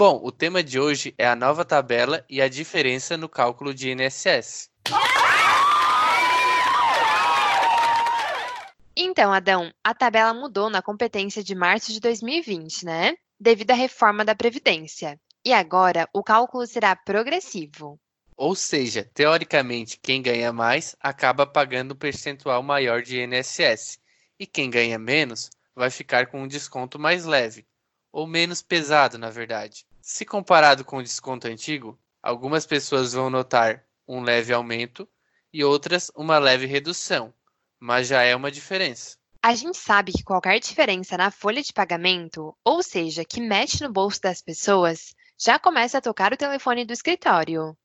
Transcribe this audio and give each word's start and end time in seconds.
Bom, 0.00 0.18
o 0.24 0.32
tema 0.32 0.62
de 0.62 0.80
hoje 0.80 1.14
é 1.18 1.28
a 1.28 1.36
nova 1.36 1.62
tabela 1.62 2.24
e 2.26 2.40
a 2.40 2.48
diferença 2.48 3.18
no 3.18 3.28
cálculo 3.28 3.74
de 3.74 3.90
INSS. 3.90 4.70
Então, 8.96 9.30
Adão, 9.30 9.70
a 9.84 9.92
tabela 9.92 10.32
mudou 10.32 10.70
na 10.70 10.80
competência 10.80 11.44
de 11.44 11.54
março 11.54 11.92
de 11.92 12.00
2020, 12.00 12.86
né? 12.86 13.14
Devido 13.38 13.72
à 13.72 13.74
reforma 13.74 14.24
da 14.24 14.34
Previdência. 14.34 15.20
E 15.44 15.52
agora 15.52 16.08
o 16.14 16.22
cálculo 16.22 16.66
será 16.66 16.96
progressivo. 16.96 18.00
Ou 18.38 18.54
seja, 18.54 19.06
teoricamente, 19.12 20.00
quem 20.02 20.22
ganha 20.22 20.50
mais 20.50 20.96
acaba 20.98 21.46
pagando 21.46 21.92
um 21.92 21.98
percentual 21.98 22.62
maior 22.62 23.02
de 23.02 23.20
INSS, 23.20 23.98
e 24.38 24.46
quem 24.46 24.70
ganha 24.70 24.98
menos 24.98 25.50
vai 25.76 25.90
ficar 25.90 26.28
com 26.28 26.44
um 26.44 26.48
desconto 26.48 26.98
mais 26.98 27.26
leve, 27.26 27.66
ou 28.10 28.26
menos 28.26 28.62
pesado, 28.62 29.18
na 29.18 29.28
verdade. 29.28 29.89
Se 30.12 30.24
comparado 30.24 30.84
com 30.84 30.96
o 30.96 31.02
desconto 31.04 31.46
antigo, 31.46 31.96
algumas 32.20 32.66
pessoas 32.66 33.12
vão 33.12 33.30
notar 33.30 33.84
um 34.08 34.20
leve 34.20 34.52
aumento 34.52 35.08
e 35.52 35.62
outras 35.62 36.10
uma 36.16 36.36
leve 36.36 36.66
redução, 36.66 37.32
mas 37.78 38.08
já 38.08 38.20
é 38.20 38.34
uma 38.34 38.50
diferença. 38.50 39.16
A 39.40 39.54
gente 39.54 39.78
sabe 39.78 40.10
que 40.10 40.24
qualquer 40.24 40.58
diferença 40.58 41.16
na 41.16 41.30
folha 41.30 41.62
de 41.62 41.72
pagamento, 41.72 42.52
ou 42.64 42.82
seja, 42.82 43.24
que 43.24 43.40
mexe 43.40 43.84
no 43.84 43.92
bolso 43.92 44.20
das 44.20 44.42
pessoas, 44.42 45.14
já 45.38 45.60
começa 45.60 45.98
a 45.98 46.02
tocar 46.02 46.32
o 46.32 46.36
telefone 46.36 46.84
do 46.84 46.92
escritório. 46.92 47.78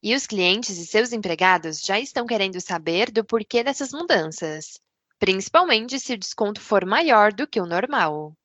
E 0.00 0.14
os 0.14 0.24
clientes 0.24 0.78
e 0.78 0.86
seus 0.86 1.12
empregados 1.12 1.80
já 1.80 1.98
estão 1.98 2.26
querendo 2.26 2.60
saber 2.60 3.10
do 3.10 3.24
porquê 3.24 3.64
dessas 3.64 3.92
mudanças, 3.92 4.78
principalmente 5.18 5.98
se 5.98 6.12
o 6.14 6.18
desconto 6.18 6.60
for 6.60 6.86
maior 6.86 7.32
do 7.32 7.44
que 7.44 7.60
o 7.60 7.66
normal. 7.66 8.36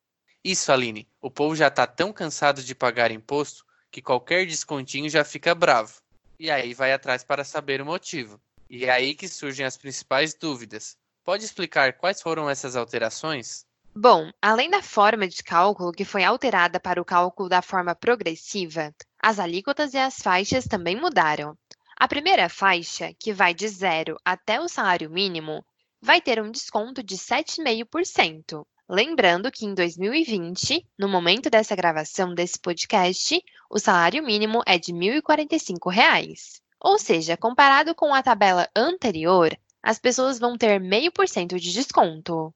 Isso, 0.48 0.72
Aline. 0.72 1.06
O 1.22 1.30
povo 1.30 1.58
já 1.58 1.67
está 1.67 1.86
tão 1.86 2.14
cansado 2.14 2.64
de 2.64 2.73
pagar 2.73 3.12
imposto 3.12 3.66
que 3.92 4.02
qualquer 4.02 4.45
descontinho 4.45 5.09
já 5.09 5.26
fica 5.26 5.53
bravo. 5.53 6.00
E 6.40 6.50
aí 6.50 6.73
vai 6.73 6.94
atrás 6.94 7.22
para 7.22 7.44
saber 7.44 7.81
o 7.81 7.86
motivo. 7.86 8.40
E 8.70 8.86
é 8.86 8.90
aí 8.90 9.14
que 9.14 9.28
surgem 9.28 9.66
as 9.66 9.75
principais 9.75 10.34
dúvidas. 10.34 10.95
Pode 11.22 11.44
explicar 11.44 11.98
quais 11.98 12.22
foram 12.22 12.50
essas 12.50 12.78
alterações? 12.78 13.66
Bom, 13.94 14.31
além 14.42 14.70
da 14.70 14.81
forma 14.81 15.28
de 15.28 15.44
cálculo 15.44 15.92
que 15.92 16.06
foi 16.06 16.23
alterada 16.23 16.80
para 16.80 17.02
o 17.02 17.06
cálculo 17.06 17.50
da 17.50 17.62
forma 17.62 17.94
progressiva, 17.94 18.95
as 19.22 19.40
alíquotas 19.40 19.94
e 19.94 19.98
as 19.98 20.16
faixas 20.16 20.64
também 20.64 20.95
mudaram. 20.95 21.58
A 22.00 22.08
primeira 22.08 22.48
faixa, 22.48 23.14
que 23.20 23.34
vai 23.34 23.53
de 23.53 23.68
zero 23.68 24.18
até 24.23 24.62
o 24.62 24.70
salário 24.70 25.09
mínimo, 25.09 25.62
vai 26.02 26.22
ter 26.22 26.42
um 26.42 26.50
desconto 26.50 27.03
de 27.03 27.18
7,5%. 27.18 28.66
Lembrando 28.90 29.52
que 29.52 29.66
em 29.66 29.74
2020, 29.74 30.88
no 30.98 31.10
momento 31.10 31.50
dessa 31.50 31.76
gravação 31.76 32.34
desse 32.34 32.58
podcast, 32.58 33.44
o 33.70 33.78
salário 33.80 34.24
mínimo 34.24 34.64
é 34.66 34.78
de 34.78 34.94
R$ 34.94 35.22
1.045. 35.22 36.62
Ou 36.80 36.97
seja, 36.97 37.36
comparado 37.36 37.94
com 37.94 38.14
a 38.14 38.24
tabela 38.24 38.70
anterior, 38.74 39.53
as 39.84 40.00
pessoas 40.00 40.40
vão 40.40 40.58
ter 40.58 40.80
0,5% 40.80 41.59
de 41.59 41.74
desconto. 41.74 42.56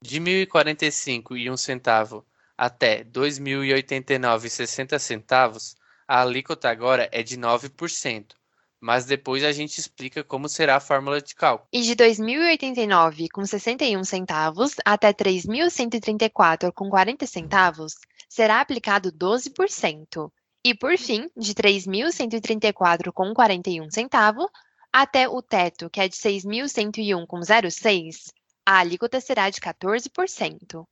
De 0.00 0.20
R$ 0.20 0.46
1.045 0.46 1.36
e 1.36 1.50
um 1.50 1.56
centavo 1.56 2.24
até 2.56 2.98
R$ 2.98 3.06
2.089,60, 3.06 5.74
a 6.06 6.22
alíquota 6.22 6.70
agora 6.70 7.08
é 7.10 7.24
de 7.24 7.36
9%, 7.36 8.37
mas 8.80 9.04
depois 9.04 9.42
a 9.44 9.52
gente 9.52 9.78
explica 9.78 10.22
como 10.22 10.48
será 10.48 10.76
a 10.76 10.80
fórmula 10.80 11.20
de 11.20 11.34
cálculo. 11.34 11.68
E 11.72 11.82
de 11.82 11.96
2.089 11.96 13.28
com 13.32 13.44
61 13.44 14.04
centavos 14.04 14.76
até 14.84 15.12
3.134 15.12 16.72
com 16.72 16.88
40 16.88 17.26
centavos 17.26 17.94
será 18.28 18.60
aplicado 18.60 19.12
12%. 19.12 20.30
E 20.64 20.74
por 20.74 20.96
fim, 20.98 21.28
de 21.36 21.54
3.134 21.54 23.12
com 23.12 23.32
41 23.32 23.90
centavos 23.90 24.48
até 24.92 25.28
o 25.28 25.40
teto, 25.42 25.88
que 25.90 26.00
é 26.00 26.08
de 26.08 26.16
6.101 26.16 27.26
com 27.26 27.40
06, 27.42 28.32
a 28.66 28.78
alíquota 28.78 29.20
será 29.20 29.48
de 29.50 29.60
14%. 29.60 30.84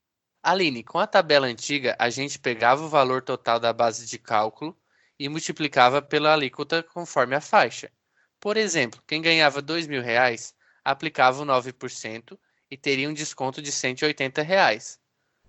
Aline, 0.42 0.84
com 0.84 0.98
a 0.98 1.06
tabela 1.06 1.46
antiga, 1.46 1.96
a 1.98 2.08
gente 2.08 2.38
pegava 2.38 2.84
o 2.84 2.88
valor 2.88 3.22
total 3.22 3.58
da 3.58 3.72
base 3.72 4.06
de 4.06 4.18
cálculo 4.18 4.76
e 5.18 5.28
multiplicava 5.28 6.02
pela 6.02 6.32
alíquota 6.32 6.82
conforme 6.82 7.34
a 7.34 7.40
faixa. 7.40 7.90
Por 8.38 8.56
exemplo, 8.56 9.02
quem 9.06 9.22
ganhava 9.22 9.60
R$ 9.60 9.66
2.000 9.66 10.54
aplicava 10.84 11.42
o 11.42 11.46
9% 11.46 12.38
e 12.70 12.76
teria 12.76 13.08
um 13.08 13.14
desconto 13.14 13.62
de 13.62 13.72
180 13.72 14.42
reais. 14.42 14.98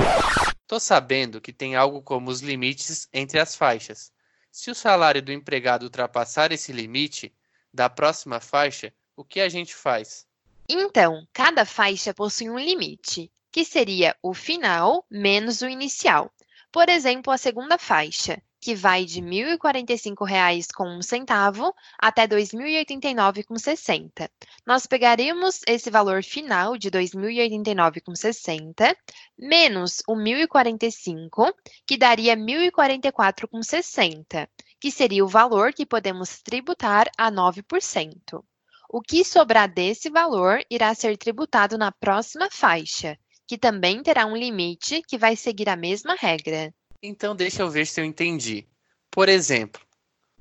Tô 0.68 0.80
sabendo 0.80 1.42
que 1.42 1.52
tem 1.52 1.76
algo 1.76 2.04
como 2.04 2.30
os 2.30 2.42
limites 2.42 3.10
entre 3.12 3.40
as 3.40 3.56
faixas. 3.56 4.12
Se 4.52 4.70
o 4.70 4.76
salário 4.76 5.24
do 5.24 5.32
empregado 5.32 5.82
ultrapassar 5.84 6.52
esse 6.52 6.72
limite, 6.72 7.36
da 7.74 7.90
próxima 7.90 8.40
faixa, 8.40 8.94
o 9.16 9.26
que 9.26 9.42
a 9.42 9.50
gente 9.50 9.74
faz? 9.74 10.28
Então, 10.68 11.28
cada 11.32 11.64
faixa 11.64 12.12
possui 12.14 12.50
um 12.50 12.58
limite, 12.58 13.32
que 13.52 13.64
seria 13.64 14.16
o 14.22 14.34
final 14.34 15.06
menos 15.10 15.62
o 15.62 15.70
inicial. 15.70 16.30
Por 16.72 16.90
exemplo, 16.90 17.32
a 17.32 17.38
segunda 17.38 17.78
faixa, 17.78 18.42
que 18.60 18.74
vai 18.74 19.06
de 19.06 19.22
R$ 19.22 19.58
1.045 19.60 20.74
com 20.74 20.90
um 20.90 21.04
centavo 21.04 21.72
até 22.00 22.24
R$ 22.24 22.30
2.089,60. 22.30 24.28
Nós 24.66 24.88
pegaríamos 24.88 25.62
esse 25.68 25.92
valor 25.92 26.24
final 26.24 26.76
de 26.76 26.90
R$ 26.90 27.00
2.089,60 27.00 28.98
menos 29.38 30.02
o 30.08 30.16
1.045, 30.16 31.54
que 31.86 31.96
daria 31.96 32.34
R$ 32.34 32.42
1.044,60, 32.42 34.50
que 34.80 34.90
seria 34.90 35.24
o 35.24 35.28
valor 35.28 35.72
que 35.72 35.86
podemos 35.86 36.42
tributar 36.42 37.08
a 37.16 37.32
9%. 37.32 38.44
O 38.90 39.02
que 39.02 39.24
sobrar 39.24 39.68
desse 39.68 40.10
valor 40.10 40.64
irá 40.70 40.94
ser 40.94 41.18
tributado 41.18 41.78
na 41.78 41.92
próxima 41.92 42.50
faixa, 42.52 43.18
que 43.48 43.58
também 43.58 44.04
terá 44.04 44.26
um 44.26 44.36
limite 44.36 45.02
que 45.02 45.18
vai 45.18 45.36
seguir 45.36 45.70
a 45.70 45.76
mesma 45.76 46.16
regra. 46.16 46.74
Então, 47.02 47.36
deixa 47.36 47.62
eu 47.62 47.70
ver 47.70 47.86
se 47.86 48.02
eu 48.02 48.06
entendi. 48.06 48.68
Por 49.12 49.30
exemplo, 49.30 49.82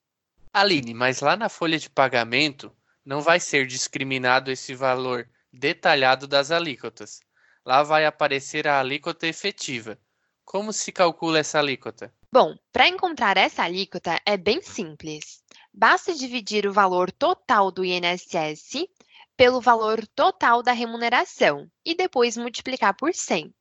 Aline, 0.52 0.94
mas 0.94 1.20
lá 1.20 1.36
na 1.36 1.48
folha 1.48 1.78
de 1.78 1.88
pagamento 1.88 2.74
não 3.04 3.20
vai 3.20 3.38
ser 3.38 3.68
discriminado 3.68 4.50
esse 4.50 4.74
valor 4.74 5.28
detalhado 5.52 6.26
das 6.26 6.50
alíquotas. 6.50 7.20
Lá 7.64 7.84
vai 7.84 8.04
aparecer 8.04 8.66
a 8.66 8.80
alíquota 8.80 9.28
efetiva. 9.28 9.96
Como 10.44 10.72
se 10.72 10.90
calcula 10.90 11.38
essa 11.38 11.60
alíquota? 11.60 12.12
Bom, 12.32 12.56
para 12.72 12.88
encontrar 12.88 13.36
essa 13.36 13.62
alíquota 13.62 14.20
é 14.26 14.36
bem 14.36 14.60
simples. 14.60 15.40
Basta 15.72 16.12
dividir 16.12 16.66
o 16.66 16.72
valor 16.72 17.12
total 17.12 17.70
do 17.70 17.84
INSS 17.84 18.88
pelo 19.36 19.60
valor 19.60 20.06
total 20.14 20.62
da 20.62 20.72
remuneração 20.72 21.68
e 21.84 21.94
depois 21.94 22.36
multiplicar 22.36 22.96
por 22.96 23.12
100. 23.14 23.52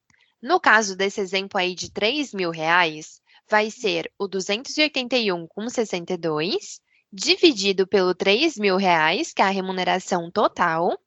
No 0.41 0.59
caso 0.59 0.95
desse 0.95 1.19
exemplo 1.19 1.59
aí 1.59 1.75
de 1.75 1.87
R$ 1.87 2.29
mil 2.33 2.51
reais, 2.51 3.19
vai 3.49 3.69
ser 3.69 4.09
o 4.17 4.25
281,62 4.27 6.79
dividido 7.11 7.85
pelo 7.87 8.11
R$ 8.11 8.51
mil 8.57 8.77
reais, 8.77 9.33
que 9.33 9.41
é 9.41 9.45
a 9.45 9.49
remuneração 9.49 10.31
total, 10.31 10.97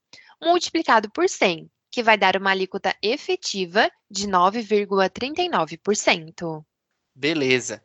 multiplicado 0.41 1.11
por 1.11 1.29
100, 1.29 1.69
que 1.91 2.03
vai 2.03 2.17
dar 2.17 2.37
uma 2.37 2.51
alíquota 2.51 2.97
efetiva 3.03 3.91
de 4.11 4.27
9,39%. 4.29 6.65
Beleza. 7.15 7.85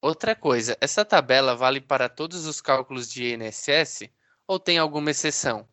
Outra 0.00 0.34
coisa, 0.34 0.76
essa 0.80 1.04
tabela 1.04 1.54
vale 1.54 1.78
para 1.80 2.08
todos 2.08 2.46
os 2.46 2.60
cálculos 2.60 3.08
de 3.10 3.34
INSS 3.34 4.10
ou 4.46 4.58
tem 4.58 4.78
alguma 4.78 5.10
exceção? 5.12 5.68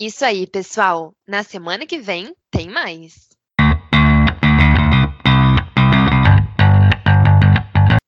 Isso 0.00 0.24
aí, 0.24 0.46
pessoal. 0.46 1.14
Na 1.28 1.42
semana 1.42 1.86
que 1.86 1.98
vem 1.98 2.34
tem 2.50 2.66
mais. 2.70 3.28